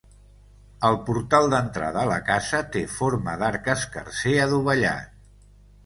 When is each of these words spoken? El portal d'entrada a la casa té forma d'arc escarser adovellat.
El 0.89 0.97
portal 1.09 1.51
d'entrada 1.51 2.01
a 2.05 2.09
la 2.13 2.19
casa 2.31 2.63
té 2.77 2.83
forma 2.97 3.39
d'arc 3.45 3.73
escarser 3.79 4.37
adovellat. 4.49 5.27